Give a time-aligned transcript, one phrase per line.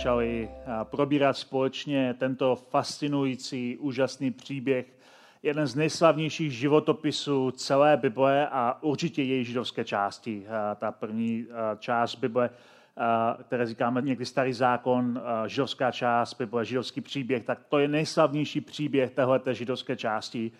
[0.00, 0.50] Začali
[0.84, 4.86] probírat společně tento fascinující, úžasný příběh
[5.42, 10.46] jeden z nejslavnějších životopisů celé Bible a určitě její židovské části.
[10.76, 11.46] Ta první
[11.78, 12.50] část Bible,
[13.42, 19.10] které říkáme někdy starý zákon, židovská část Bible, židovský příběh, tak to je nejslavnější příběh
[19.10, 20.52] téhleté židovské části.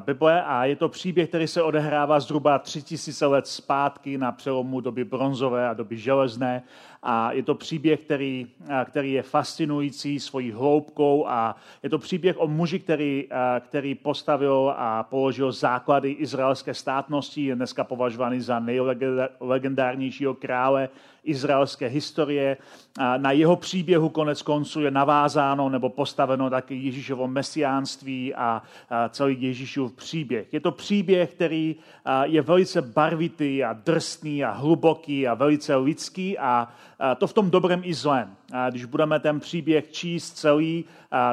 [0.00, 5.04] Bible a je to příběh, který se odehrává zhruba 3000 let zpátky na přelomu doby
[5.04, 6.62] bronzové a doby železné
[7.06, 8.46] a je to příběh, který,
[8.84, 13.28] který je fascinující svojí hloubkou a je to příběh o muži, který,
[13.60, 20.88] který postavil a položil základy izraelské státnosti, je dneska považovaný za nejlegendárnějšího krále
[21.24, 22.56] izraelské historie.
[23.16, 28.62] Na jeho příběhu konec konců je navázáno nebo postaveno taky Ježíšovo mesiánství a
[29.10, 30.52] celý Ježíšův příběh.
[30.52, 31.76] Je to příběh, který
[32.22, 36.68] je velice barvitý a drsný a hluboký a velice lidský a
[37.18, 38.36] to v tom dobrém i zlém.
[38.70, 40.84] Když budeme ten příběh číst celý,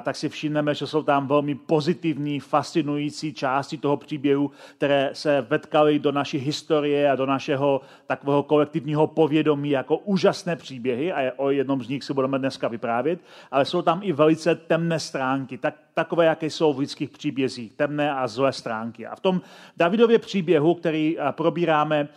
[0.02, 6.00] tak si všimneme, že jsou tam velmi pozitivní, fascinující části toho příběhu, které se vetkaly
[6.00, 11.84] do naší historie a do našeho takového kolektivního povědomí jako úžasné příběhy a o jednom
[11.84, 13.20] z nich si budeme dneska vyprávět,
[13.52, 18.14] ale jsou tam i velice temné stránky, tak, takové, jaké jsou v lidských příbězích, temné
[18.14, 19.08] a zlé stránky.
[19.08, 19.42] A v tom
[19.78, 22.08] Davidově příběhu, který probíráme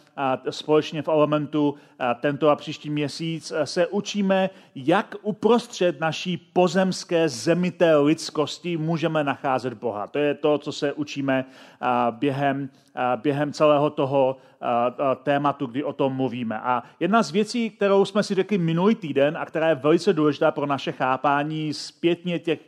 [0.50, 1.74] společně v Elementu
[2.20, 10.06] tento a příští měsíc, se učíme, jak uprostřed naší pozemské zemité lidskosti můžeme nacházet Boha.
[10.06, 11.44] To je to, co se učíme
[12.10, 12.68] během,
[13.16, 14.36] během celého toho
[15.22, 16.60] tématu, kdy o tom mluvíme.
[16.60, 20.50] A jedna z věcí, kterou jsme si řekli minulý týden a která je velice důležitá
[20.50, 22.60] pro naše chápání zpětně těch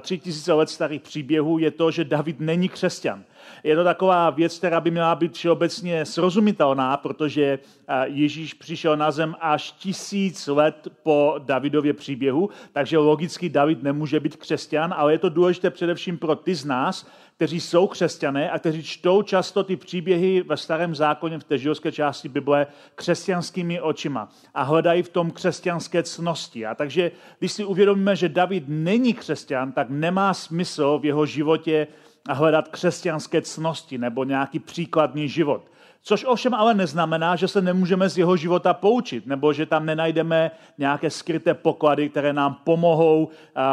[0.00, 3.24] tři tisíce let starých příběhů, je to, že David není křesťan.
[3.64, 7.58] Je to taková věc, která by měla být všeobecně srozumitelná, protože
[8.04, 14.36] Ježíš přišel na zem až tisíc let po Davidově příběhu, takže logicky David nemůže být
[14.36, 18.82] křesťan, ale je to důležité především pro ty z nás, kteří jsou křesťané a kteří
[18.82, 24.62] čtou často ty příběhy ve starém zákoně v té židovské části Bible křesťanskými očima a
[24.62, 26.66] hledají v tom křesťanské cnosti.
[26.66, 31.86] A takže když si uvědomíme, že David není křesťan, tak nemá smysl v jeho životě
[32.34, 35.62] hledat křesťanské cnosti nebo nějaký příkladný život.
[36.02, 40.50] Což ovšem ale neznamená, že se nemůžeme z jeho života poučit, nebo že tam nenajdeme
[40.78, 43.28] nějaké skryté poklady, které nám pomohou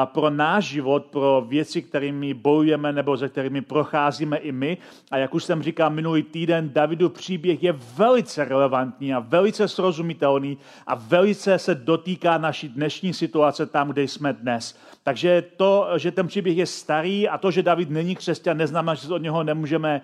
[0.06, 4.78] pro náš život, pro věci, kterými bojujeme nebo se kterými procházíme i my.
[5.12, 10.58] A jak už jsem říkal minulý týden, Davidu příběh je velice relevantní a velice srozumitelný
[10.88, 14.80] a velice se dotýká naší dnešní situace tam, kde jsme dnes.
[15.04, 19.08] Takže to, že ten příběh je starý a to, že David není křesťan, neznamená, že
[19.08, 20.02] se od něho nemůžeme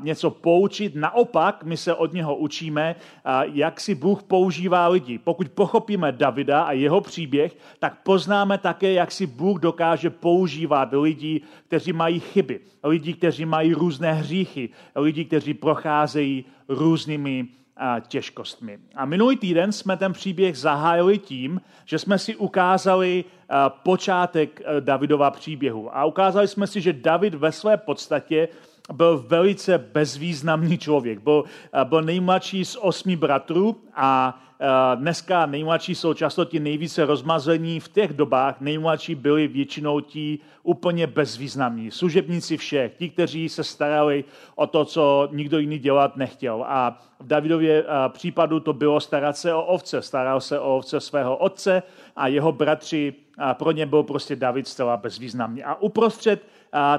[0.00, 0.94] něco poučit.
[0.94, 2.96] Naopak, my se od něho učíme,
[3.52, 5.18] jak si Bůh používá lidi.
[5.18, 11.40] Pokud pochopíme Davida a jeho příběh, tak poznáme také, jak si Bůh dokáže používat lidi,
[11.66, 17.46] kteří mají chyby, lidi, kteří mají různé hříchy, lidi, kteří procházejí různými
[18.08, 18.78] těžkostmi.
[18.94, 23.24] A minulý týden jsme ten příběh zahájili tím, že jsme si ukázali
[23.82, 25.96] počátek e, Davidova příběhu.
[25.96, 28.48] A ukázali jsme si, že David ve své podstatě
[28.92, 31.18] byl velice bezvýznamný člověk.
[31.18, 37.06] Byl, eh, byl nejmladší z osmi bratrů a eh, dneska nejmladší jsou často ti nejvíce
[37.06, 37.80] rozmazení.
[37.80, 41.90] V těch dobách nejmladší byli většinou ti úplně bezvýznamní.
[41.90, 46.64] Služebníci všech, ti, kteří se starali o to, co nikdo jiný dělat nechtěl.
[46.68, 50.02] A v Davidově eh, případu to bylo starat se o ovce.
[50.02, 51.82] Staral se o ovce svého otce
[52.16, 53.14] a jeho bratři,
[53.52, 55.64] pro ně byl prostě David zcela bezvýznamný.
[55.64, 56.42] A uprostřed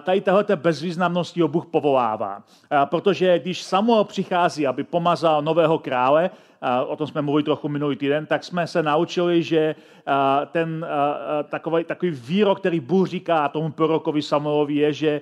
[0.04, 2.44] tady tahle bezvýznamnosti ho Bůh povolává.
[2.86, 6.30] Protože když Samuel přichází, aby pomazal nového krále,
[6.88, 9.76] o tom jsme mluvili trochu minulý týden, tak jsme se naučili, že
[10.52, 10.86] ten
[11.50, 15.22] takový, takový výrok, který Bůh říká tomu prorokovi Samuelovi, je, že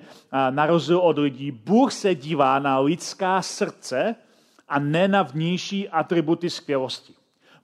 [0.50, 4.14] na rozdíl od lidí, Bůh se dívá na lidská srdce
[4.68, 7.17] a ne na vnější atributy skvělosti.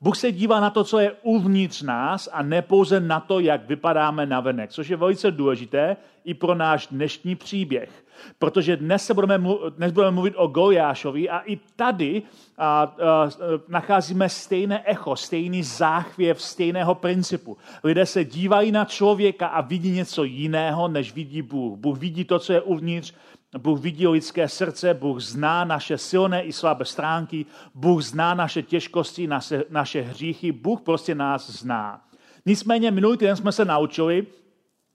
[0.05, 3.69] Bůh se dívá na to, co je uvnitř nás a ne pouze na to, jak
[3.69, 8.05] vypadáme na venek, což je velice důležité i pro náš dnešní příběh.
[8.39, 12.23] Protože dnes, se budeme, dnes budeme mluvit o Goliášovi a i tady
[12.59, 13.31] a, a,
[13.69, 17.57] nacházíme stejné echo, stejný záchvěv stejného principu.
[17.85, 21.79] Lidé se dívají na člověka a vidí něco jiného, než vidí Bůh.
[21.79, 23.15] Bůh vidí to, co je uvnitř,
[23.59, 29.27] Bůh vidí lidské srdce, Bůh zná naše silné i slabé stránky, Bůh zná naše těžkosti,
[29.27, 32.05] naše, naše hříchy, Bůh prostě nás zná.
[32.47, 34.27] Nicméně minulý týden jsme se naučili,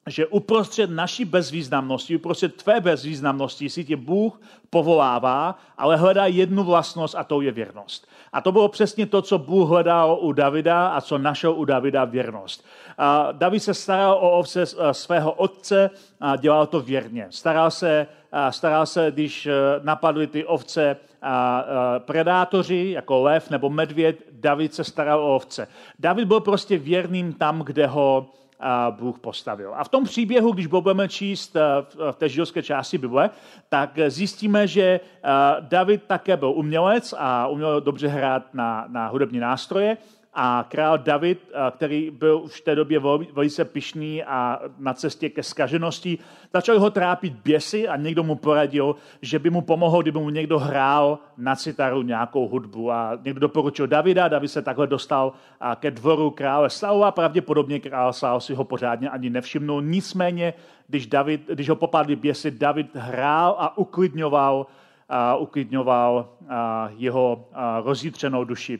[0.07, 7.15] že uprostřed naší bezvýznamnosti, uprostřed tvé bezvýznamnosti si tě Bůh povolává, ale hledá jednu vlastnost
[7.15, 8.07] a to je věrnost.
[8.33, 12.05] A to bylo přesně to, co Bůh hledal u Davida a co našel u Davida
[12.05, 12.65] věrnost.
[12.97, 15.89] A David se staral o ovce svého otce
[16.19, 17.27] a dělal to věrně.
[17.29, 18.07] Staral se,
[18.49, 19.51] staral se když e,
[19.83, 21.63] napadly ty ovce a
[21.99, 25.67] predátoři, jako lev nebo medvěd, David se staral o ovce.
[25.99, 28.25] David byl prostě věrným tam, kde ho,
[28.89, 29.73] Bůh postavil.
[29.75, 31.55] A v tom příběhu, když budeme číst
[32.11, 33.29] v té židovské části Bible,
[33.69, 34.99] tak zjistíme, že
[35.59, 39.97] David také byl umělec a uměl dobře hrát na, na hudební nástroje
[40.41, 42.99] a král David, který byl v té době
[43.33, 46.17] velice pišný a na cestě ke skaženosti,
[46.53, 50.59] začal ho trápit běsy a někdo mu poradil, že by mu pomohl, kdyby mu někdo
[50.59, 52.91] hrál na citaru nějakou hudbu.
[52.91, 55.33] A někdo doporučil Davida, David se takhle dostal
[55.75, 59.81] ke dvoru krále Saula, pravděpodobně král Saul si ho pořádně ani nevšimnul.
[59.81, 60.53] Nicméně,
[60.87, 64.65] když, David, když ho popadli běsy, David hrál a uklidňoval,
[65.09, 68.79] a uklidňoval a jeho a rozjitřenou duši.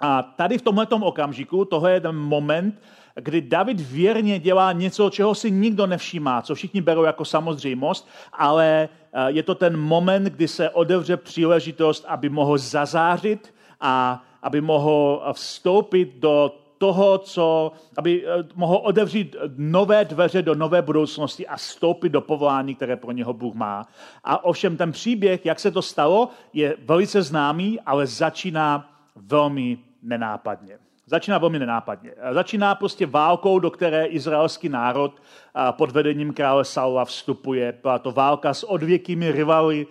[0.00, 2.82] A tady v tomhle okamžiku, tohle je ten moment,
[3.14, 8.88] kdy David věrně dělá něco, čeho si nikdo nevšímá, co všichni berou jako samozřejmost, ale
[9.12, 15.22] eh, je to ten moment, kdy se otevře příležitost, aby mohl zazářit a aby mohl
[15.32, 22.08] vstoupit do toho, co, aby eh, mohl otevřít nové dveře do nové budoucnosti a vstoupit
[22.08, 23.86] do povolání, které pro něho Bůh má.
[24.24, 30.78] A ovšem ten příběh, jak se to stalo, je velice známý, ale začíná velmi nenápadně.
[31.06, 32.12] Začíná velmi nenápadně.
[32.32, 35.22] Začíná prostě válkou, do které izraelský národ
[35.70, 37.78] pod vedením krále Saula vstupuje.
[37.82, 39.86] Byla to válka s odvěkými rivaly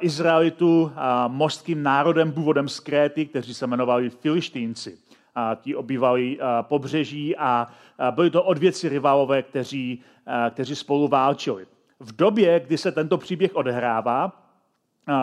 [0.00, 0.92] Izraelitů,
[1.28, 4.98] mořským národem původem z Kréty, kteří se jmenovali Filištínci.
[5.60, 7.66] Ti obývali pobřeží a
[8.10, 10.02] byli to odvěci rivalové, kteří,
[10.50, 11.66] kteří spolu válčili.
[12.00, 14.45] V době, kdy se tento příběh odehrává,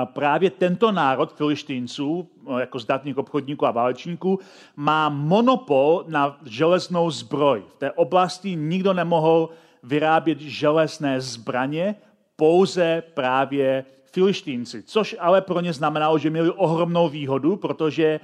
[0.05, 2.27] právě tento národ filištínců,
[2.59, 4.39] jako zdatných obchodníků a válečníků,
[4.75, 7.63] má monopol na železnou zbroj.
[7.67, 9.49] V té oblasti nikdo nemohl
[9.83, 11.95] vyrábět železné zbraně,
[12.35, 18.19] pouze právě filištínci, což ale pro ně znamenalo, že měli ohromnou výhodu, protože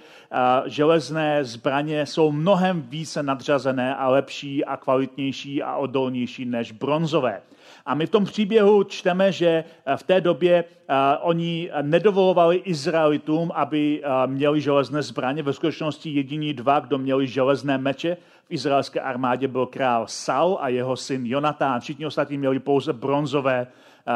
[0.66, 7.42] železné zbraně jsou mnohem více nadřazené a lepší a kvalitnější a odolnější než bronzové.
[7.86, 13.52] A my v tom příběhu čteme, že eh, v té době uh, oni nedovolovali Izraelitům,
[13.56, 15.44] aby měli železné zbraně.
[15.44, 18.18] Ve skutečnosti jediní dva, kdo měli železné meče
[18.50, 21.82] v izraelské armádě, byl král Saul a jeho syn Jonatán.
[21.82, 23.68] Všichni ostatní měli pouze bronzové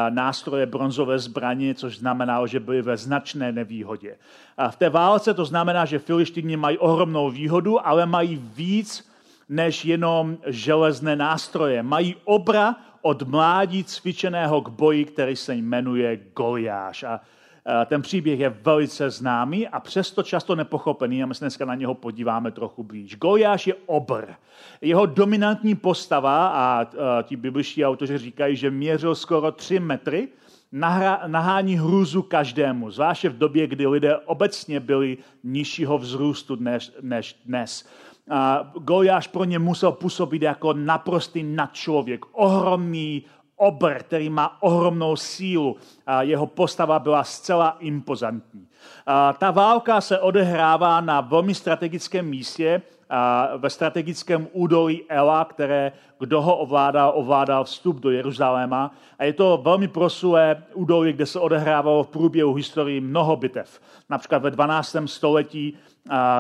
[0.10, 4.16] nástroje, bronzové zbraně, což znamenalo, že byli ve značné nevýhodě.
[4.58, 9.10] A v té válce to znamená, že filištíni mají ohromnou výhodu, ale mají víc
[9.50, 11.84] než jenom železné nástroje.
[11.84, 17.04] Mají obra od mládí cvičeného k boji, který se jmenuje Goliáš.
[17.04, 17.20] A
[17.86, 21.94] ten příběh je velice známý a přesto často nepochopený a my se dneska na něho
[21.94, 23.16] podíváme trochu blíž.
[23.16, 24.26] Goliáš je obr.
[24.82, 26.88] Jeho dominantní postava a
[27.24, 30.28] ti bibliští autoři říkají, že měřil skoro 3 metry,
[31.28, 37.90] nahání hrůzu každému, zvláště v době, kdy lidé obecně byli nižšího vzrůstu než, než dnes.
[38.80, 43.24] Goliáš pro ně musel působit jako naprostý nadčlověk, ohromný
[43.56, 45.76] obr, který má ohromnou sílu.
[46.20, 48.68] Jeho postava byla zcela impozantní.
[49.38, 52.82] Ta válka se odehrává na velmi strategickém místě,
[53.58, 58.92] ve strategickém údolí Ela, které, kdo ho ovládal, ovládal vstup do Jeruzaléma.
[59.20, 63.80] A je to velmi prosulé údolí, kde se odehrávalo v průběhu historii mnoho bitev.
[64.10, 64.96] Například ve 12.
[65.06, 65.78] století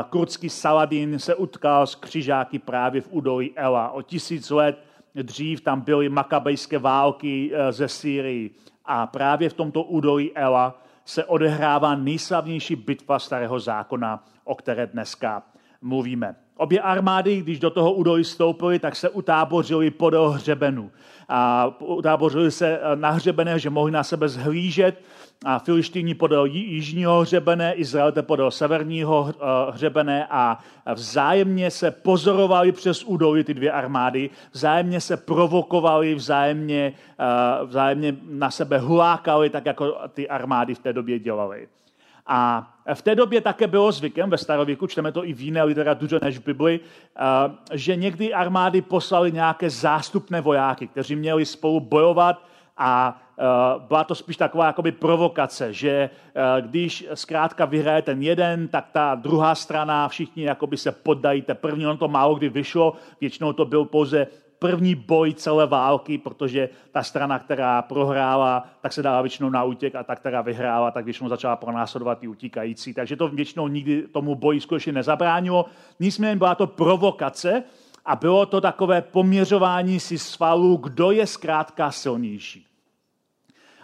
[0.09, 3.89] kurdský Saladin se utkal s křižáky právě v údolí Ela.
[3.91, 4.83] O tisíc let
[5.15, 8.55] dřív tam byly makabejské války e, ze Sýrii.
[8.85, 15.43] A právě v tomto údolí Ela se odehrává nejslavnější bitva starého zákona, o které dneska
[15.81, 16.35] mluvíme.
[16.57, 20.91] Obě armády, když do toho údolí stoupily, tak se utábořili podél hřebenu.
[21.29, 25.01] A utábořili se na hřebene, že mohli na sebe zhlížet
[25.45, 30.59] a filištíni podél jižního hřebene, Izraelite podél severního eh, hřebene a
[30.93, 38.51] vzájemně se pozorovali přes údolí ty dvě armády, vzájemně se provokovali, vzájemně, eh, vzájemně na
[38.51, 41.67] sebe hulákali, tak jako ty armády v té době dělaly.
[42.27, 46.19] A v té době také bylo zvykem, ve starověku, čteme to i v jiné literatuře
[46.21, 47.21] než v Bibli, eh,
[47.77, 52.43] že někdy armády poslali nějaké zástupné vojáky, kteří měli spolu bojovat
[52.77, 53.43] a eh,
[53.87, 59.15] byla to spíš taková jakoby provokace, že eh, když zkrátka vyhraje ten jeden, tak ta
[59.15, 63.85] druhá strana, všichni jakoby se poddají první, on to málo kdy vyšlo, většinou to byl
[63.85, 64.27] pouze
[64.63, 69.95] první boj celé války, protože ta strana, která prohrála, tak se dala většinou na útěk
[69.95, 72.93] a ta, která vyhrála, tak většinou začala pronásledovat ty utíkající.
[72.93, 75.65] Takže to většinou nikdy tomu boji skutečně nezabránilo.
[75.99, 77.63] Nicméně byla to provokace
[78.05, 82.65] a bylo to takové poměřování si svalů, kdo je zkrátka silnější.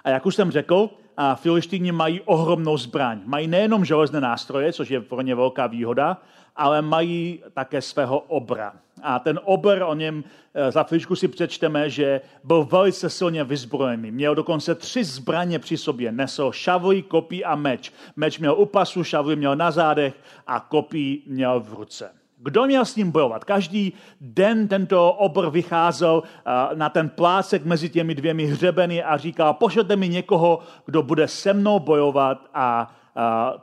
[0.03, 0.89] A jak už jsem řekl,
[1.21, 3.21] a filištíni mají ohromnou zbraň.
[3.25, 6.17] Mají nejenom železné nástroje, což je pro ně velká výhoda,
[6.55, 8.73] ale mají také svého obra.
[9.03, 10.23] A ten obr, o něm
[10.53, 14.11] eh, za chvíličku si přečteme, že byl velice silně vyzbrojený.
[14.11, 16.11] Měl dokonce tři zbraně při sobě.
[16.11, 17.93] Nesl šavlí, kopí a meč.
[18.15, 20.13] Meč měl u pasu, šavlí měl na zádech
[20.47, 22.18] a kopí měl v ruce.
[22.41, 23.43] Kdo měl s ním bojovat?
[23.43, 29.53] Každý den tento obr vycházel eh, na ten plácek mezi těmi dvěmi hřebeny a říkal,
[29.53, 32.95] pošlete mi někoho, kdo bude se mnou bojovat a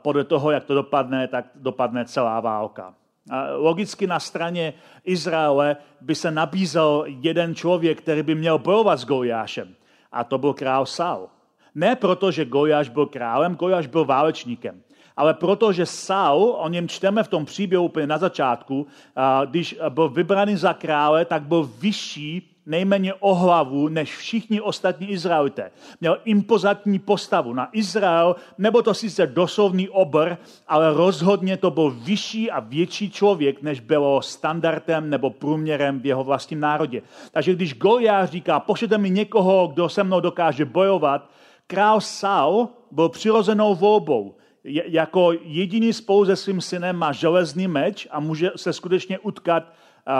[0.01, 2.93] podle toho, jak to dopadne, tak dopadne celá válka.
[3.55, 9.75] Logicky na straně Izraele by se nabízel jeden člověk, který by měl bojovat s Goliášem.
[10.11, 11.29] A to byl král Saul.
[11.75, 14.81] Ne proto, že Goliáš byl králem, Goliáš byl válečníkem.
[15.17, 18.87] Ale protože Saul, o něm čteme v tom příběhu úplně na začátku,
[19.45, 25.71] když byl vybraný za krále, tak byl vyšší nejméně o hlavu než všichni ostatní Izraelité.
[26.01, 32.51] Měl impozantní postavu na Izrael, nebo to sice doslovný obr, ale rozhodně to byl vyšší
[32.51, 37.01] a větší člověk, než bylo standardem nebo průměrem v jeho vlastním národě.
[37.31, 41.29] Takže když Goliáš říká, pošlete mi někoho, kdo se mnou dokáže bojovat,
[41.67, 48.19] král Saul byl přirozenou volbou jako jediný spolu se svým synem má železný meč a
[48.19, 49.73] může se skutečně utkat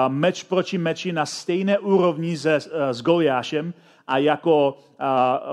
[0.08, 3.74] meč proti meči na stejné úrovni se, eh, s Goliášem
[4.08, 4.77] a jako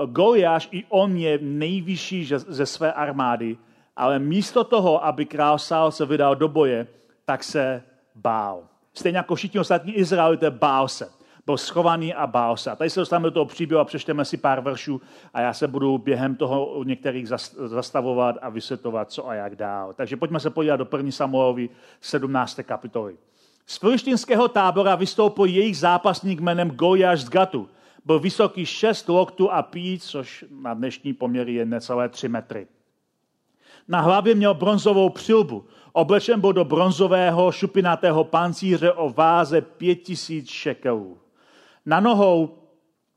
[0.05, 3.57] Goliáš i on je nejvyšší ze své armády,
[3.95, 6.87] ale místo toho, aby král Saul se vydal do boje,
[7.25, 7.83] tak se
[8.15, 8.63] bál.
[8.93, 11.09] Stejně jako všichni ostatní Izraelité bál se.
[11.45, 12.71] Byl schovaný a bál se.
[12.71, 15.01] A tady se dostaneme do toho příběhu a přečteme si pár veršů
[15.33, 17.27] a já se budu během toho některých
[17.65, 19.93] zastavovat a vysvětlovat, co a jak dál.
[19.93, 21.11] Takže pojďme se podívat do 1.
[21.11, 21.69] Samuelovi
[22.01, 22.59] 17.
[22.63, 23.17] kapitoly.
[23.65, 27.69] Z filištinského tábora vystoupil jejich zápasník jménem Gojáš z Gatu.
[28.05, 32.67] Byl vysoký 6 loktů a pít, což na dnešní poměry je necelé 3 metry.
[33.87, 35.65] Na hlavě měl bronzovou přilbu.
[35.93, 41.17] Oblečen byl do bronzového šupinatého pancíře o váze 5000 šekelů.
[41.85, 42.57] Na nohou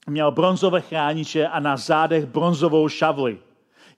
[0.09, 3.39] měl bronzové chrániče a na zádech bronzovou šavli.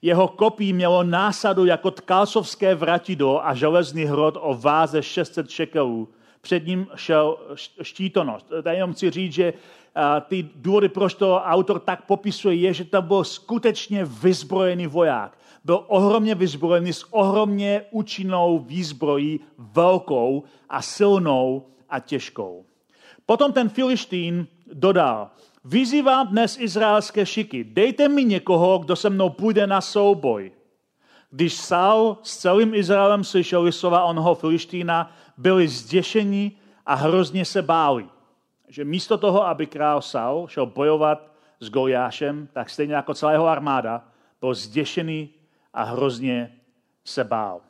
[0.01, 6.09] Jeho kopí mělo násadu jako tkalcovské vratido a železný hrot o váze 600 šekelů
[6.41, 7.37] před ním šel
[7.81, 8.51] štítonost.
[8.63, 9.53] Tady jenom chci říct, že
[10.27, 15.37] ty důvody, proč to autor tak popisuje, je, že to byl skutečně vyzbrojený voják.
[15.65, 22.65] Byl ohromně vyzbrojený s ohromně účinnou výzbrojí, velkou a silnou a těžkou.
[23.25, 25.29] Potom ten Filištín dodal,
[25.65, 30.51] vyzývám dnes izraelské šiky, dejte mi někoho, kdo se mnou půjde na souboj.
[31.31, 36.51] Když Saul s celým Izraelem slyšeli slova onoho Filištína, byli zděšeni
[36.85, 38.05] a hrozně se báli.
[38.67, 43.47] Že místo toho, aby král Saul šel bojovat s Goliášem, tak stejně jako celá jeho
[43.47, 44.03] armáda,
[44.41, 45.29] byl zděšený
[45.73, 46.57] a hrozně
[47.05, 47.61] se bál.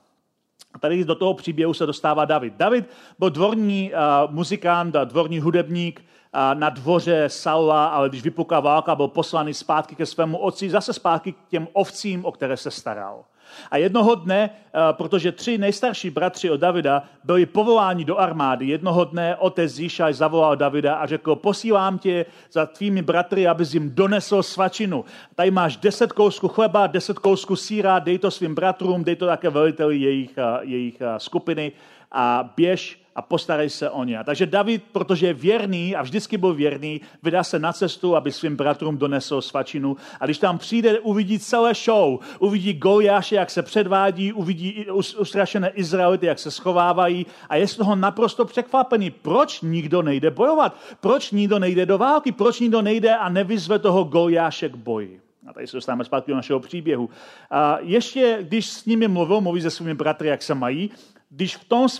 [0.74, 2.54] A tady do toho příběhu se dostává David.
[2.54, 2.90] David
[3.20, 6.06] byl dvorní uh, muzikant, dvorní hudebník
[6.54, 11.32] na dvoře Saula, ale když vypukla válka, byl poslaný zpátky ke svému otci, zase zpátky
[11.32, 13.24] k těm ovcím, o které se staral.
[13.72, 14.50] A jednoho dne,
[14.92, 20.56] protože tři nejstarší bratři od Davida byli povoláni do armády, jednoho dne otec Zíšaj zavolal
[20.56, 25.06] Davida a řekl, posílám tě za tvými bratry, abys jim donesl svačinu.
[25.36, 29.50] Tady máš deset kousků chleba, deset kousků síra, dej to svým bratrům, dej to také
[29.50, 31.72] veliteli jejich, jejich skupiny
[32.12, 34.20] a běž a postarej se o ně.
[34.24, 38.56] Takže David, protože je věrný a vždycky byl věrný, vydá se na cestu, aby svým
[38.56, 39.98] bratrům donesl svačinu.
[40.20, 42.20] A když tam přijde, uvidí celé show.
[42.40, 44.86] Uvidí Goliáše, jak se předvádí, uvidí
[45.18, 49.10] ustrašené Izraelity, jak se schovávají a je z toho naprosto překvapený.
[49.10, 50.76] Proč nikdo nejde bojovat?
[51.00, 52.32] Proč nikdo nejde do války?
[52.32, 55.22] Proč nikdo nejde a nevyzve toho Goliáše k boji?
[55.48, 57.10] A tady se dostáváme zpátky do našeho příběhu.
[57.52, 60.92] A ještě, když s nimi mluvil, mluví se svými bratry, jak se mají,
[61.34, 62.00] když v tom z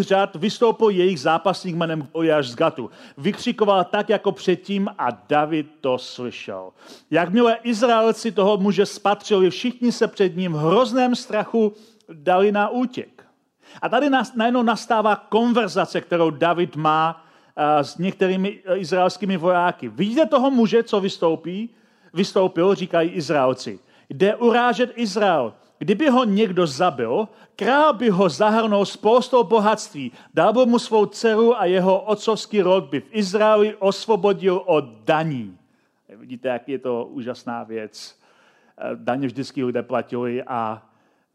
[0.00, 2.90] řád vystoupil jejich zápasník jménem Goliáš z Gatu.
[3.18, 6.70] Vykřikoval tak, jako předtím a David to slyšel.
[7.10, 11.72] Jakmile Izraelci toho muže spatřili, všichni se před ním v hrozném strachu
[12.12, 13.26] dali na útěk.
[13.82, 17.24] A tady najednou nastává konverzace, kterou David má
[17.82, 19.88] s některými e, izraelskými vojáky.
[19.88, 21.70] Vidíte toho muže, co vystoupí?
[22.14, 23.78] Vystoupil, říkají Izraelci.
[24.08, 25.54] Jde urážet Izrael.
[25.80, 31.60] Kdyby ho někdo zabil, král by ho zahrnul spoustou bohatství, dal by mu svou dceru
[31.60, 35.58] a jeho otcovský rod by v Izraeli osvobodil od daní.
[36.08, 38.18] Vidíte, jak je to úžasná věc.
[38.78, 40.82] Eh, daně vždycky lidé platili a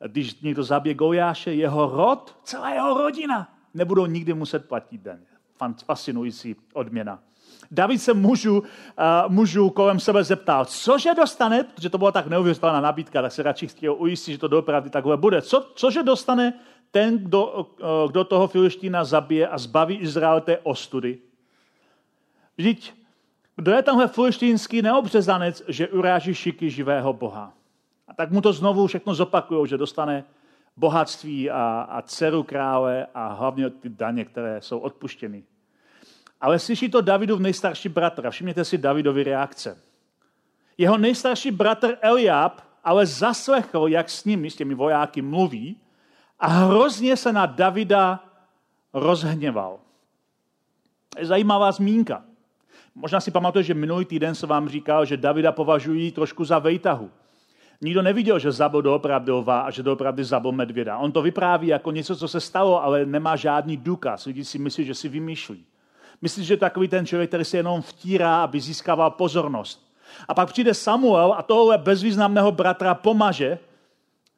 [0.07, 5.25] když někdo zabije Goliáše, jeho rod, celá jeho rodina, nebudou nikdy muset platit daně.
[5.85, 7.19] Fascinující odměna.
[7.71, 8.65] David se mužů, uh,
[9.27, 13.67] mužů kolem sebe zeptal, cože dostane, protože to byla tak neuvěřitelná nabídka, tak se radši
[13.67, 15.41] chtěl ujistit, že to doopravdy takhle bude.
[15.41, 16.53] Co, cože dostane
[16.91, 21.19] ten, kdo, uh, kdo toho Filištína zabije a zbaví Izrael té ostudy?
[22.57, 22.93] Vždyť,
[23.55, 27.53] kdo je tenhle filištínský neobřezanec, že uráží šiky živého Boha?
[28.07, 30.23] A tak mu to znovu všechno zopakují, že dostane
[30.77, 35.43] bohatství a, a dceru krále a hlavně ty daně, které jsou odpuštěny.
[36.41, 38.27] Ale slyší to Davidův nejstarší bratr.
[38.27, 39.77] A všimněte si Davidovy reakce.
[40.77, 45.77] Jeho nejstarší bratr Eliab ale zaslechl, jak s nimi, s těmi vojáky mluví
[46.39, 48.23] a hrozně se na Davida
[48.93, 49.79] rozhněval.
[51.21, 52.23] Zajímavá zmínka.
[52.95, 57.11] Možná si pamatuje, že minulý týden se vám říkal, že Davida považují trošku za vejtahu.
[57.81, 60.97] Nikdo neviděl, že zabil doopravdy a že doopravdy zabil medvěda.
[60.97, 64.25] On to vypráví jako něco, co se stalo, ale nemá žádný důkaz.
[64.25, 65.65] Lidi si myslí, že si vymýšlí.
[66.21, 69.85] Myslíš, že takový ten člověk, který se jenom vtírá, aby získával pozornost.
[70.27, 73.59] A pak přijde Samuel a tohle bezvýznamného bratra pomaže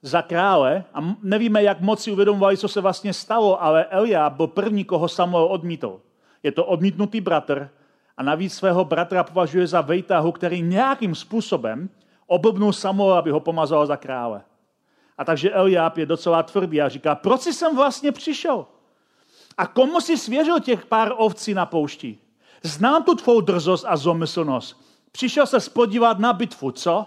[0.01, 4.47] za krále a nevíme, jak moc si uvědomovali, co se vlastně stalo, ale Elia byl
[4.47, 6.01] první, koho Samuel odmítl.
[6.43, 7.69] Je to odmítnutý bratr
[8.17, 11.89] a navíc svého bratra považuje za vejtahu, který nějakým způsobem
[12.27, 14.41] oblbnul Samuel, aby ho pomazal za krále.
[15.17, 18.65] A takže Eliáb je docela tvrdý a říká, proč jsi sem vlastně přišel?
[19.57, 22.17] A komu si svěřil těch pár ovcí na poušti?
[22.63, 24.81] Znám tu tvou drzost a zomyslnost.
[25.11, 27.05] Přišel se spodívat na bitvu, co?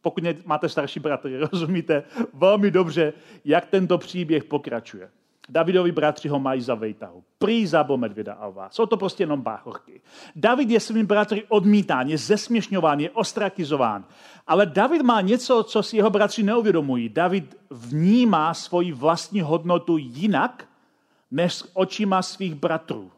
[0.00, 3.12] Pokud máte starší bratry, rozumíte velmi dobře,
[3.44, 5.10] jak tento příběh pokračuje.
[5.48, 7.24] Davidovi bratři ho mají za vejtahu.
[7.38, 8.74] Prý zabo medvěda a vás.
[8.74, 10.00] Jsou to prostě jenom báchorky.
[10.36, 14.04] David je svými bratry odmítán, je zesměšňován, je ostrakizován.
[14.50, 17.08] Ale David má něco, co si jeho bratři neuvědomují.
[17.08, 20.64] David vnímá svoji vlastní hodnotu jinak,
[21.30, 23.10] než očima svých bratrů.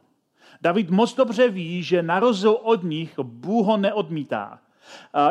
[0.62, 4.58] David moc dobře ví, že na rozdíl od nich Bůh ho neodmítá.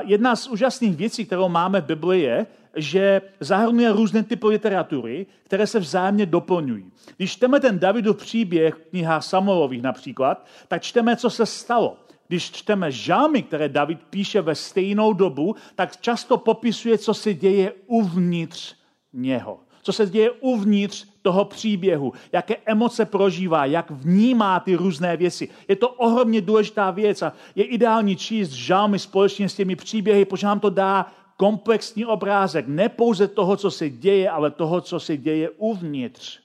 [0.05, 5.67] Jedna z úžasných věcí, kterou máme v Bibli, je, že zahrnuje různé typy literatury, které
[5.67, 6.91] se vzájemně doplňují.
[7.17, 11.97] Když čteme ten Davidův příběh v knihách Samuelových například, tak čteme, co se stalo.
[12.31, 17.73] Když čteme žámy, které David píše ve stejnou dobu, tak často popisuje, co se děje
[17.87, 18.75] uvnitř
[19.13, 19.59] něho.
[19.83, 25.49] Co se děje uvnitř toho příběhu, jaké emoce prožívá, jak vnímá ty různé věci.
[25.67, 30.47] Je to ohromně důležitá věc a je ideální číst žámy společně s těmi příběhy, protože
[30.47, 35.17] nám to dá komplexní obrázek, ne pouze toho, co se děje, ale toho, co se
[35.17, 36.39] děje uvnitř.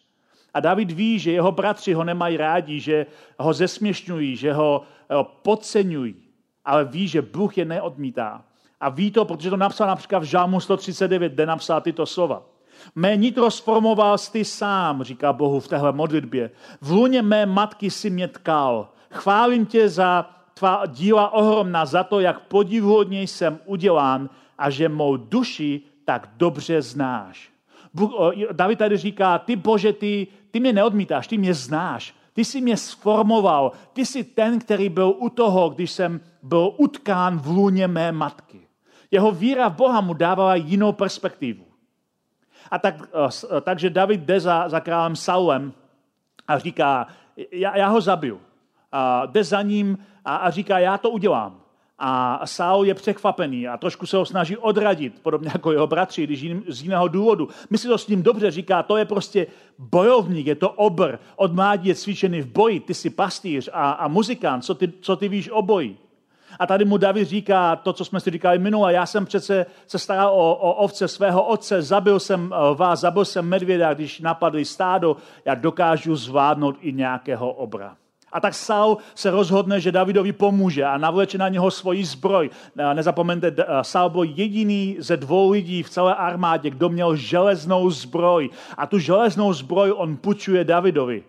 [0.56, 3.06] A David ví, že jeho bratři ho nemají rádi, že
[3.38, 4.84] ho zesměšňují, že ho
[5.42, 6.14] podceňují,
[6.64, 8.44] ale ví, že Bůh je neodmítá.
[8.80, 12.42] A ví to, protože to napsal například v Žámu 139, kde napsal tyto slova.
[12.94, 16.50] Mé nitro sformoval ty sám, říká Bohu v téhle modlitbě.
[16.80, 18.88] V luně mé matky si mě tkal.
[19.10, 25.16] Chválím tě za tvá díla ohromná, za to, jak podivuhodně jsem udělán a že mou
[25.16, 27.55] duši tak dobře znáš.
[28.52, 32.14] David tady říká, ty Bože, ty, ty mě neodmítáš, ty mě znáš.
[32.32, 33.72] Ty jsi mě sformoval.
[33.92, 38.60] Ty jsi ten, který byl u toho, když jsem byl utkán v lůně mé matky.
[39.10, 41.64] Jeho víra v Boha mu dávala jinou perspektivu.
[42.70, 42.94] A tak,
[43.60, 45.72] takže David jde za, za králem Saulem
[46.48, 47.06] a říká,
[47.50, 48.40] já, já ho zabiju.
[48.92, 51.60] A jde za ním a, a říká, já to udělám.
[51.98, 56.46] A Saul je překvapený a trošku se ho snaží odradit, podobně jako jeho bratři, když
[56.68, 57.48] z jiného důvodu.
[57.70, 59.46] Myslí to s ním dobře, říká, to je prostě
[59.78, 64.08] bojovník, je to obr, od mládí je cvičený v boji, ty jsi pastýř a, a
[64.08, 65.98] muzikant, co ty, co ty víš o boji?
[66.58, 68.92] A tady mu David říká to, co jsme si říkali minule.
[68.92, 73.24] Já jsem přece se staral o, o ovce svého otce, zabil jsem eh, vás, zabil
[73.24, 77.96] jsem medvěda, když napadli stádo, já dokážu zvládnout i nějakého obra.
[78.36, 82.50] A tak Saul se rozhodne, že Davidovi pomůže a navleče na něho svoji zbroj.
[82.94, 88.50] Nezapomeňte, Saul byl jediný ze dvou lidí v celé armádě, kdo měl železnou zbroj.
[88.76, 91.24] A tu železnou zbroj on půjčuje Davidovi.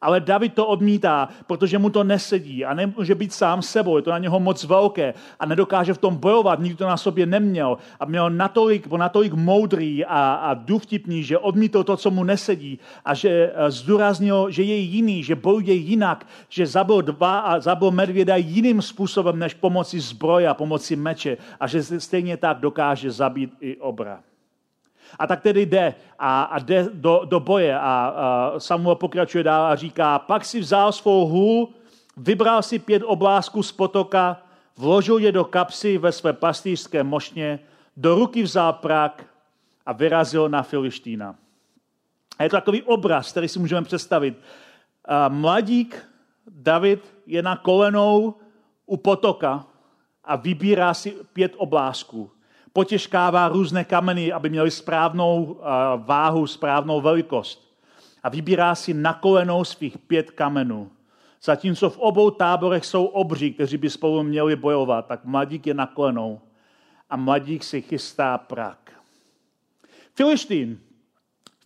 [0.00, 4.10] Ale David to odmítá, protože mu to nesedí a nemůže být sám sebou, je to
[4.10, 8.04] na něho moc velké a nedokáže v tom bojovat, nikdo to na sobě neměl a
[8.04, 13.14] měl natolik, byl natolik moudrý a, a důvtipný, že odmítl to, co mu nesedí a
[13.14, 18.36] že eh, zdůraznil, že je jiný, že bojuje jinak, že zabil dva a zabil medvěda
[18.36, 23.76] jiným způsobem než pomocí zbroje a pomocí meče a že stejně tak dokáže zabít i
[23.76, 24.29] obra.
[25.18, 29.66] A tak tedy jde a, a jde do, do boje a, a Samuel pokračuje dál
[29.66, 31.68] a říká, pak si vzal svou hůl,
[32.16, 34.42] vybral si pět oblázků z potoka,
[34.76, 37.58] vložil je do kapsy ve své pastýřské mošně,
[37.96, 39.24] do ruky vzal prak
[39.86, 41.34] a vyrazil na Filištína.
[42.38, 44.38] A je to takový obraz, který si můžeme představit.
[45.28, 46.08] Mladík
[46.50, 48.34] David je na kolenou
[48.86, 49.66] u potoka
[50.24, 52.30] a vybírá si pět oblázků
[52.72, 55.60] potěžkává různé kameny, aby měly správnou
[55.96, 57.70] váhu, správnou velikost.
[58.22, 60.90] A vybírá si na kolenou svých pět kamenů.
[61.42, 65.86] Zatímco v obou táborech jsou obří, kteří by spolu měli bojovat, tak mladík je na
[65.86, 66.40] kolenou
[67.10, 68.92] a mladík si chystá prak.
[70.14, 70.80] Filištín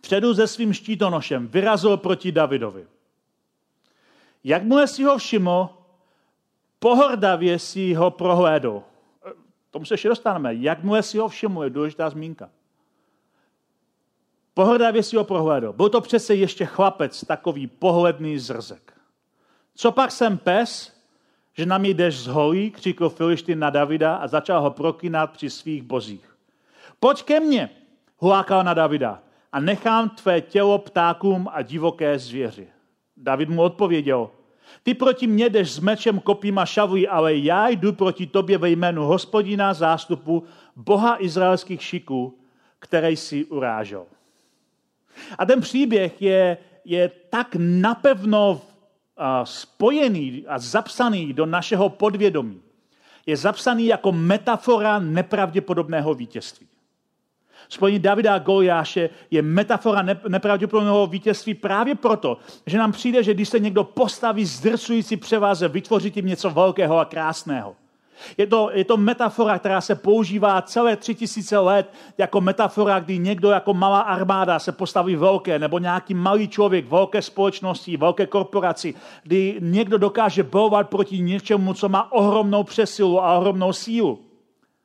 [0.01, 2.87] předu se svým štítonošem vyrazil proti Davidovi.
[4.43, 5.69] Jakmile si ho všiml,
[6.79, 8.83] pohrdavě si ho prohlédl
[9.75, 10.55] tomu se ještě dostaneme.
[10.55, 12.49] Jakmile si ho všiml, je důležitá zmínka.
[14.53, 15.73] Pohrdavě si ho prohlédl.
[15.73, 18.93] Byl to přece ještě chlapec, takový pohledný zrzek.
[19.75, 20.95] Co pak jsem pes,
[21.53, 25.49] že na mě jdeš z holí, křikl Filištin na Davida a začal ho prokynat při
[25.49, 26.37] svých bozích.
[26.99, 27.69] Pojď ke mně,
[28.17, 29.19] hulákal na Davida,
[29.51, 32.67] a nechám tvé tělo ptákům a divoké zvěři.
[33.17, 34.29] David mu odpověděl,
[34.83, 38.69] ty proti mně jdeš s mečem, kopím a šavlí, ale já jdu proti tobě ve
[38.69, 40.43] jménu hospodina zástupu,
[40.75, 42.39] Boha izraelských šiků,
[42.79, 44.05] který si urážel.
[45.37, 48.61] A ten příběh je, je tak napevno
[49.43, 52.61] spojený a zapsaný do našeho podvědomí.
[53.25, 56.67] Je zapsaný jako metafora nepravděpodobného vítězství.
[57.69, 63.49] Spojení Davida a Goliáše je metafora nepravděpodobného vítězství právě proto, že nám přijde, že když
[63.49, 67.75] se někdo postaví zdrcující převáze, vytvoří tím něco velkého a krásného.
[68.37, 73.17] Je to, je to metafora, která se používá celé tři tisíce let jako metafora, kdy
[73.17, 78.93] někdo jako malá armáda se postaví velké, nebo nějaký malý člověk, velké společnosti, velké korporaci,
[79.23, 84.19] kdy někdo dokáže bojovat proti něčemu, co má ohromnou přesilu a ohromnou sílu.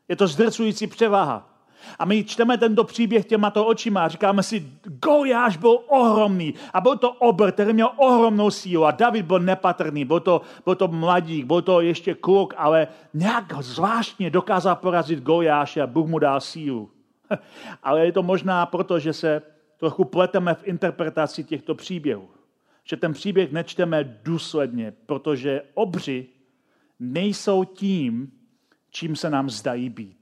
[0.08, 1.49] Je to zdrcující převaha.
[1.98, 6.96] A my čteme tento příběh těmato očima a říkáme si, Goliáš byl ohromný a byl
[6.96, 11.46] to obr, který měl ohromnou sílu a David byl nepatrný, byl to, byl to mladík,
[11.46, 16.90] byl to ještě kluk, ale nějak zvláštně dokázal porazit Goliáše a Bůh mu dal sílu.
[17.82, 19.42] ale je to možná proto, že se
[19.76, 22.28] trochu pleteme v interpretaci těchto příběhů.
[22.84, 26.26] Že ten příběh nečteme důsledně, protože obři
[27.00, 28.32] nejsou tím,
[28.90, 30.19] čím se nám zdají být.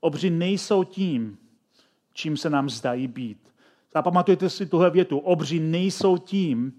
[0.00, 1.38] Obři nejsou tím,
[2.12, 3.38] čím se nám zdají být.
[3.92, 5.18] Zapamatujte si tuhle větu.
[5.18, 6.72] Obři nejsou tím,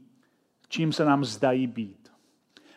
[0.70, 2.12] čím se nám zdají být.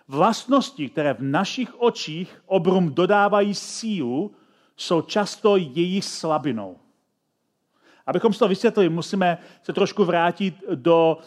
[0.09, 4.35] Vlastnosti, které v našich očích obrům dodávají sílu,
[4.76, 6.76] jsou často jejich slabinou.
[8.07, 11.18] Abychom si to vysvětlili, musíme se trošku vrátit do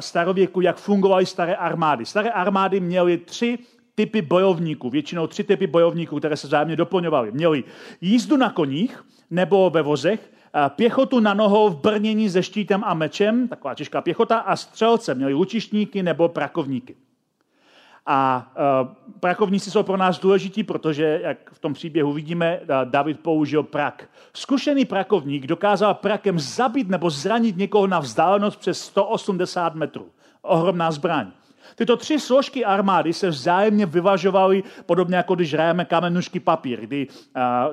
[0.00, 2.06] starověku, jak fungovaly staré armády.
[2.06, 3.58] Staré armády měly tři
[3.94, 7.32] typy bojovníků, většinou tři typy bojovníků, které se vzájemně doplňovaly.
[7.32, 7.64] Měli
[8.00, 10.30] jízdu na koních nebo ve vozech,
[10.68, 15.14] pěchotu na nohou v brnění se štítem a mečem, taková těžká pěchota, a střelce.
[15.14, 16.96] Měli lučištníky nebo prakovníky.
[18.06, 18.50] A
[18.82, 18.88] uh,
[19.20, 24.08] prakovníci jsou pro nás důležití, protože, jak v tom příběhu vidíme, David použil prak.
[24.34, 30.10] Zkušený prakovník dokázal prakem zabít nebo zranit někoho na vzdálenost přes 180 metrů.
[30.42, 31.30] Ohromná zbraň.
[31.80, 37.06] Tyto tři složky armády se vzájemně vyvažovaly, podobně jako když hrajeme kamenušky papír, kdy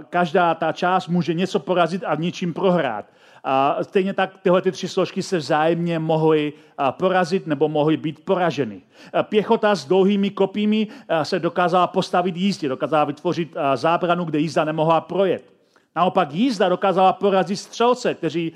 [0.09, 3.05] každá ta část může něco porazit a ničím prohrát.
[3.43, 6.53] A stejně tak tyhle ty tři složky se vzájemně mohly
[6.91, 8.81] porazit nebo mohly být poraženy.
[9.21, 10.87] Pěchota s dlouhými kopími
[11.23, 15.53] se dokázala postavit jízdě, dokázala vytvořit zábranu, kde jízda nemohla projet.
[15.95, 18.51] Naopak jízda dokázala porazit střelce, kteří,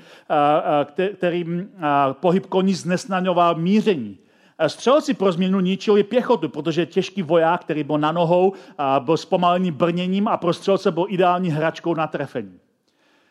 [1.14, 1.68] kterým
[2.12, 4.18] pohyb koní znesnaňoval míření.
[4.66, 8.52] Střelci pro změnu ničili pěchotu, protože těžký voják, který byl na nohou,
[8.98, 12.60] byl zpomalený brněním a pro střelce byl ideální hračkou na trefení.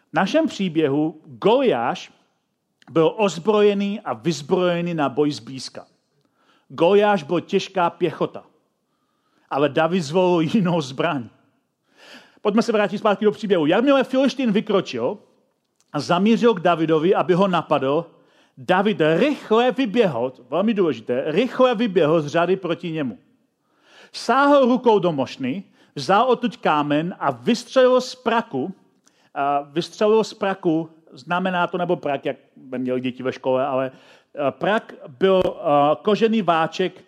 [0.10, 2.12] V našem příběhu Goliáš
[2.92, 5.86] byl ozbrojený a vyzbrojený na boj zblízka.
[6.70, 8.44] Goliáš byl těžká pěchota,
[9.50, 11.30] ale David zvolil jinou zbraň.
[12.42, 13.66] Pojďme se vrátit zpátky do příběhu.
[13.66, 15.18] Jakmile Filištín vykročil
[15.94, 18.06] a zamířil k Davidovi, aby ho napadl,
[18.58, 23.18] David rychle vyběhl, velmi důležité, rychle vyběhl z řady proti němu.
[24.12, 25.64] Sáhl rukou do mošny,
[25.96, 28.74] vzal odtud kámen a vystřelil z praku,
[29.34, 33.92] a vystřelil z praku, znamená to, nebo prak, jak by měli děti ve škole, ale
[34.50, 35.42] prak byl
[36.02, 37.04] kožený váček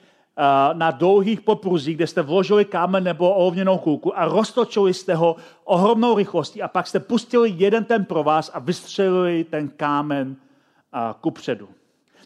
[0.74, 6.18] na dlouhých popruzích, kde jste vložili kámen nebo ovněnou kulku a roztočili jste ho ohromnou
[6.18, 10.36] rychlostí a pak jste pustili jeden ten pro vás a vystřelili ten kámen
[11.22, 11.70] kupředu.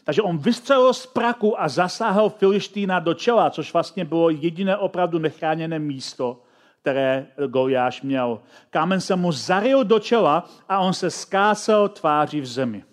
[0.04, 5.18] Takže on vystřelil z praku a zasáhl Filištýna do čela, což vlastně bylo jediné opravdu
[5.18, 6.42] nechráněné místo,
[6.80, 8.40] které Goliáš měl.
[8.70, 12.84] Kámen se mu zaryl do čela a on se skásel tváří v zemi.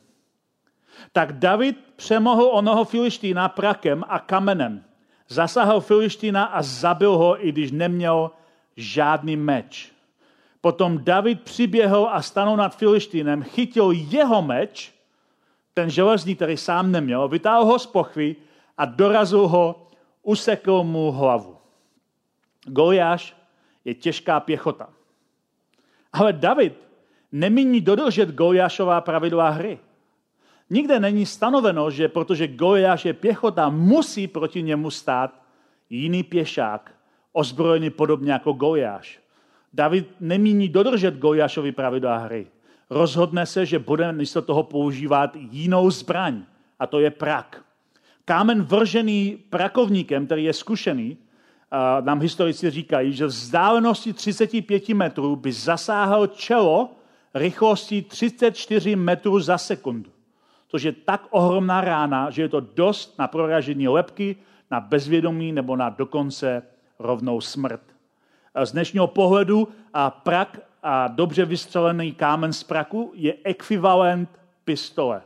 [1.11, 4.83] Tak David přemohl onoho Filištýna prakem a kamenem.
[5.27, 8.31] Zasáhl Filištýna a zabil ho, i když neměl
[8.75, 9.91] žádný meč.
[10.61, 14.94] Potom David přiběhl a stanul nad Filištínem, chytil jeho meč
[15.75, 18.35] ten železník, který sám neměl, vytáhl ho z pochvy
[18.77, 19.87] a dorazil ho,
[20.23, 21.57] usekl mu hlavu.
[22.65, 23.35] Goliáš
[23.85, 24.89] je těžká pěchota.
[26.13, 26.73] Ale David
[27.31, 29.79] nemíní dodržet Goliášová pravidla hry.
[30.69, 35.43] Nikde není stanoveno, že protože Goliáš je pěchota, musí proti němu stát
[35.89, 36.91] jiný pěšák,
[37.31, 39.19] ozbrojený podobně jako Goliáš.
[39.73, 42.47] David nemíní dodržet Goliášovy pravidla hry
[42.89, 46.43] rozhodne se, že bude místo toho používat jinou zbraň,
[46.79, 47.61] a to je prak.
[48.25, 51.17] Kámen vržený prakovníkem, který je zkušený,
[52.01, 56.89] nám historici říkají, že vzdálenosti 35 metrů by zasáhl čelo
[57.33, 60.11] rychlostí 34 metrů za sekundu.
[60.67, 64.35] Což je tak ohromná rána, že je to dost na proražení lepky,
[64.71, 66.63] na bezvědomí nebo na dokonce
[66.99, 67.81] rovnou smrt.
[68.63, 69.67] Z dnešního pohledu
[70.23, 74.29] prak a dobře vystřelený kámen z praku je ekvivalent
[74.65, 75.21] pistole.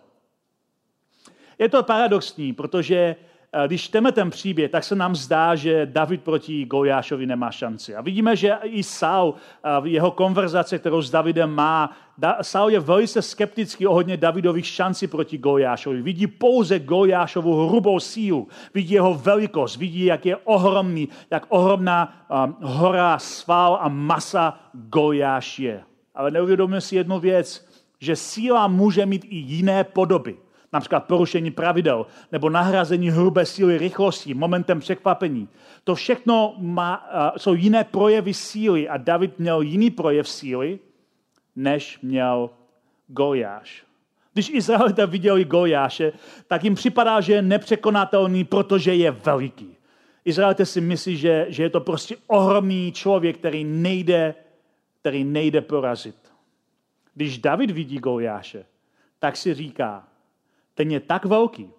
[1.59, 3.15] Je to paradoxní, protože
[3.53, 7.95] eh, když čteme ten příběh, tak se nám zdá, že David proti Goliášovi nemá šanci.
[7.95, 9.33] A vidíme, že i Saul,
[9.81, 11.97] v jeho konverzace, kterou s Davidem má,
[12.41, 16.01] Saul je velice skeptický ohledně Davidových šancí proti Goliášovi.
[16.01, 22.55] Vidí pouze Goliášovu hrubou sílu, vidí jeho velikost, vidí, jak je ohromný, jak ohromná um,
[22.61, 25.83] hora, sval a masa Goliáš je.
[26.15, 27.67] Ale neuvědomíme si jednu věc,
[27.99, 30.37] že síla může mít i jiné podoby.
[30.73, 35.47] Například porušení pravidel nebo nahrazení hrubé síly rychlostí, momentem překvapení.
[35.83, 40.79] To všechno má, uh, jsou jiné projevy síly a David měl jiný projev síly,
[41.59, 42.49] než měl
[43.07, 43.83] Goliáš.
[44.33, 46.11] Když Izraelita viděli Goliáše,
[46.47, 49.75] tak jim připadá, že je nepřekonatelný, protože je veliký.
[50.25, 54.35] Izraelité si myslí, že, že je to prostě ohromný člověk, který nejde,
[55.01, 56.15] který nejde porazit.
[57.13, 58.65] Když David vidí Goliáše,
[59.19, 60.07] tak si říká,
[60.73, 61.69] ten je tak velký,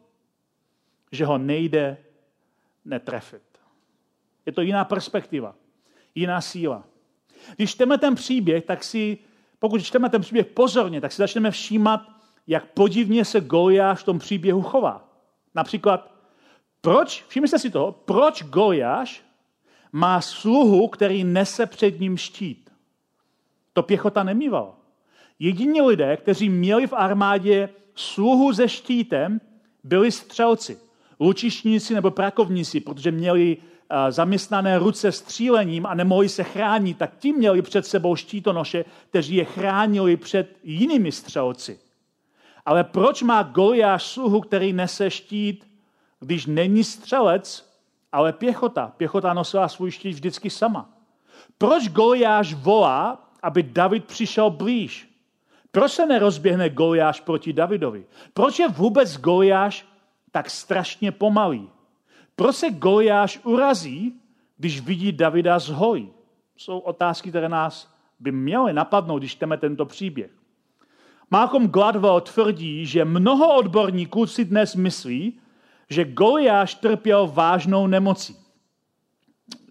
[1.12, 1.96] že ho nejde
[2.84, 3.42] netrefit.
[4.46, 5.54] Je to jiná perspektiva,
[6.14, 6.84] jiná síla.
[7.56, 9.18] Když čteme ten příběh, tak si
[9.60, 12.00] pokud čteme ten příběh pozorně, tak si začneme všímat,
[12.46, 15.08] jak podivně se Goliáš v tom příběhu chová.
[15.54, 16.14] Například,
[16.80, 19.22] proč, všimněte si toho, proč Goliáš
[19.92, 22.70] má sluhu, který nese před ním štít.
[23.72, 24.76] To pěchota nemývala.
[25.38, 29.40] Jediní lidé, kteří měli v armádě sluhu se štítem,
[29.84, 30.78] byli střelci,
[31.20, 33.56] lučišníci nebo prakovníci, protože měli
[34.10, 39.44] zaměstnané ruce střílením a nemohli se chránit, tak ti měli před sebou štítonoše, kteří je
[39.44, 41.78] chránili před jinými střelci.
[42.66, 45.66] Ale proč má Goliáš sluhu, který nese štít,
[46.20, 47.70] když není střelec,
[48.12, 48.92] ale pěchota?
[48.96, 50.90] Pěchota nosila svůj štít vždycky sama.
[51.58, 55.10] Proč Goliáš volá, aby David přišel blíž?
[55.70, 58.06] Proč se nerozběhne Goliáš proti Davidovi?
[58.34, 59.86] Proč je vůbec Goliáš
[60.30, 61.70] tak strašně pomalý?
[62.40, 64.14] Proč se Goliáš urazí,
[64.56, 66.12] když vidí Davida z hojí?
[66.56, 70.30] Jsou otázky, které nás by měly napadnout, když čteme tento příběh.
[71.30, 75.40] Malcolm Gladwell tvrdí, že mnoho odborníků si dnes myslí,
[75.90, 78.36] že Goliáš trpěl vážnou nemocí.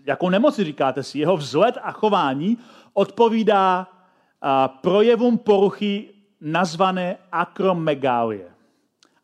[0.06, 1.20] Jakou nemoci říkáte si?
[1.20, 2.58] Jeho vzhled a chování
[2.94, 3.88] odpovídá
[4.82, 6.10] projevům poruchy
[6.42, 8.52] nazvané akromegálie.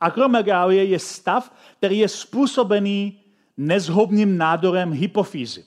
[0.02, 3.22] Akromegálie je stav, který je způsobený
[3.58, 5.63] nezhobným nádorem hypofýzy.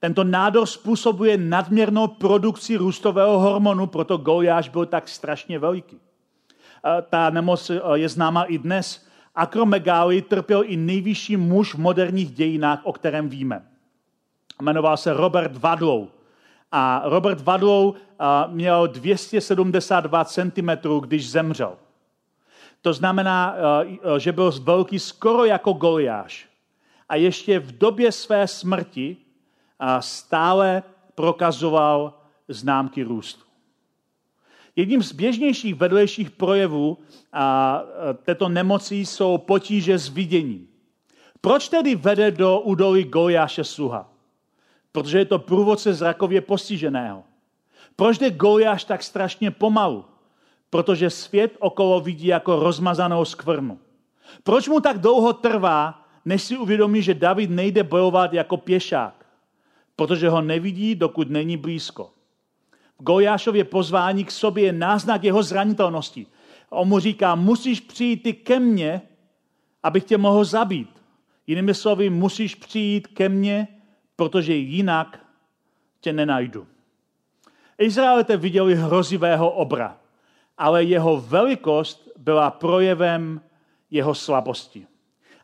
[0.00, 6.00] Tento nádor způsobuje nadměrnou produkci růstového hormonu, proto Goliáš byl tak strašně veliký.
[7.10, 9.06] Ta nemoc je známa i dnes.
[9.34, 13.66] Akromegálii trpěl i nejvyšší muž v moderních dějinách, o kterém víme.
[14.62, 16.06] Jmenoval se Robert Vadlow.
[16.72, 17.94] A Robert Vadlow
[18.46, 20.70] měl 272 cm,
[21.00, 21.76] když zemřel.
[22.82, 23.54] To znamená,
[24.18, 26.48] že byl velký skoro jako Goliáš.
[27.08, 29.16] A ještě v době své smrti
[30.00, 30.82] stále
[31.14, 33.44] prokazoval známky růstu.
[34.76, 36.98] Jedním z běžnějších vedlejších projevů
[38.22, 40.68] této nemoci jsou potíže s viděním.
[41.40, 44.12] Proč tedy vede do údolí Goliáše sluha?
[44.92, 47.24] Protože je to průvodce zrakově postiženého.
[47.96, 50.04] Proč jde Goliáš tak strašně pomalu?
[50.70, 53.78] Protože svět okolo vidí jako rozmazanou skvrnu.
[54.42, 59.26] Proč mu tak dlouho trvá, než si uvědomí, že David nejde bojovat jako pěšák?
[59.96, 62.10] Protože ho nevidí, dokud není blízko.
[62.98, 66.26] V Goliášově pozvání k sobě je náznak jeho zranitelnosti.
[66.70, 69.02] On mu říká, musíš přijít ty ke mně,
[69.82, 71.02] abych tě mohl zabít.
[71.46, 73.68] Jinými slovy, musíš přijít ke mně,
[74.16, 75.26] protože jinak
[76.00, 76.66] tě nenajdu.
[77.78, 79.98] Izraelité viděli hrozivého obra,
[80.58, 83.40] ale jeho velikost byla projevem
[83.90, 84.86] jeho slabosti.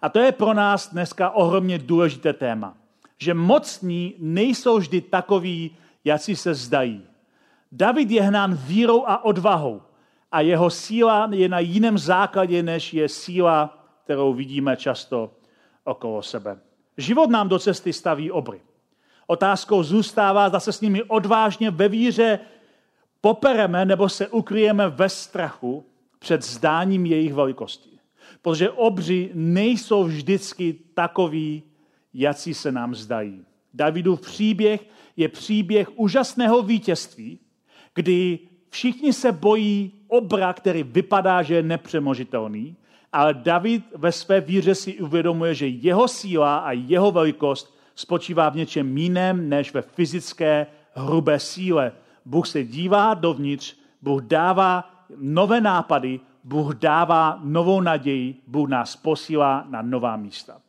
[0.02, 2.76] A to je pro nás dneska ohromně důležité téma.
[3.18, 7.02] Že mocní nejsou vždy takoví, jak si se zdají.
[7.72, 9.82] David je hnán vírou a odvahou
[10.32, 15.30] a jeho síla je na jiném základě, než je síla, kterou vidíme často
[15.84, 16.58] okolo sebe.
[16.96, 18.60] Život nám do cesty staví obry.
[19.26, 22.38] Otázkou zůstává, zda se s nimi odvážně ve víře
[23.20, 25.86] popereme nebo se ukryjeme ve strachu
[26.18, 27.91] před zdáním jejich velikosti.
[28.42, 31.62] Protože obři nejsou vždycky takový,
[32.14, 33.44] jací se nám zdají.
[33.74, 37.38] Davidův příběh je příběh úžasného vítězství,
[37.94, 42.76] kdy všichni se bojí obra, který vypadá, že je nepřemožitelný,
[43.12, 48.56] ale David ve své víře si uvědomuje, že jeho síla a jeho velikost spočívá v
[48.56, 51.92] něčem jiném než ve fyzické hrubé síle.
[52.24, 59.66] Bůh se dívá dovnitř, Bůh dává nové nápady, Bůh dává novou naději, Bůh nás posílá
[59.68, 60.60] na nová místa.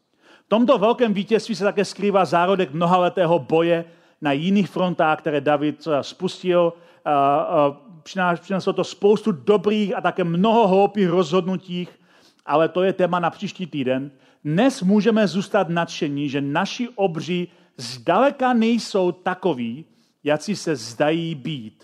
[0.45, 3.85] V tomto velkém vítězství se také skrývá zárodek mnohaletého boje
[4.21, 6.73] na jiných frontách, které David eh, spustil.
[7.05, 7.11] Eh,
[8.31, 11.87] eh, přineslo to spoustu dobrých a také mnoho hloupých rozhodnutí,
[12.45, 14.11] ale to je téma na příští týden.
[14.43, 19.85] Dnes můžeme zůstat nadšení, že naši obři zdaleka nejsou takoví,
[20.35, 21.83] si se zdají být.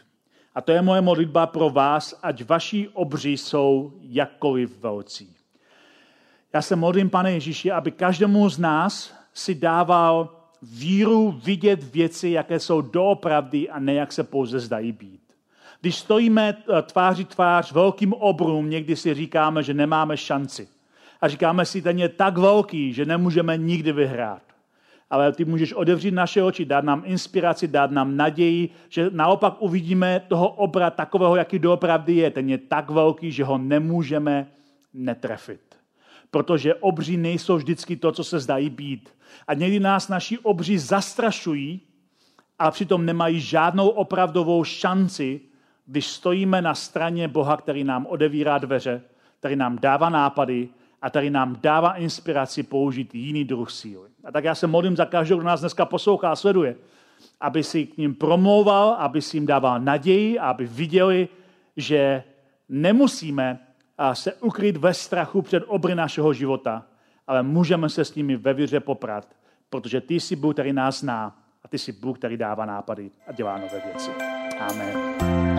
[0.60, 5.36] A to je moje modlitba pro vás, ať vaši obři jsou jakkoliv velcí.
[6.54, 12.60] Já se modlím, pane Ježíši, aby každému z nás si dával víru vidět věci, jaké
[12.60, 15.22] jsou doopravdy a ne jak se pouze zdají být.
[15.82, 20.68] Když stojíme eh, tváří tvář velkým obrům, někdy si říkáme, že nemáme šanci.
[21.22, 24.49] A říkáme si, ten je tak velký, že nemůžeme nikdy vyhrát.
[25.10, 30.22] Ale ty můžeš otevřít naše oči, dát nám inspiraci, dát nám naději, že naopak uvidíme
[30.28, 32.32] toho obra takového, jaký doopravdy je.
[32.32, 34.48] Ten je tak velký, že ho nemůžeme
[34.94, 35.62] netrefit.
[36.32, 39.10] Protože obří nejsou vždycky to, co se zdají být.
[39.48, 41.82] A někdy nás naši obří zastrašují,
[42.60, 45.42] a přitom nemají žádnou opravdovou šanci,
[45.86, 49.02] když stojíme na straně Boha, který nám odevírá dveře,
[49.40, 50.70] který nám dává nápady
[51.02, 54.10] a který nám dává inspiraci použít jiný druh síly.
[54.24, 56.76] A tak já se modlím za každého, kdo nás dneska poslouchá a sleduje,
[57.42, 61.28] aby si k ním promlouval, aby si jim dával naději, aby viděli,
[61.78, 62.24] že
[62.70, 63.60] nemusíme
[64.14, 66.86] se ukryt ve strachu před obry našeho života,
[67.28, 69.28] ale můžeme se s nimi ve víře poprat,
[69.70, 73.32] protože ty jsi Bůh, který nás zná a ty jsi Bůh, který dává nápady a
[73.32, 74.12] dělá nové věci.
[74.60, 75.59] Amen.